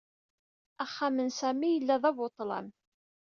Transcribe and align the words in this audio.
Axxam 0.83 1.17
n 1.21 1.29
Sami 1.39 1.69
yella 1.71 1.95
d 2.01 2.03
abuḍḍlam. 2.09 2.67